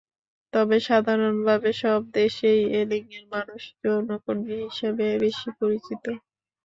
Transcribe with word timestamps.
তবে 0.53 0.77
সাধারণভাবে 0.87 1.69
সব 1.81 2.01
দেশেই 2.15 2.61
এ 2.71 2.91
লিঙ্গের 2.91 3.25
মানুষ 3.33 3.61
যৌনকর্মী 3.81 4.55
হিসেবে 4.65 5.05
বেশি 5.23 5.49
পরিচিত। 5.59 6.03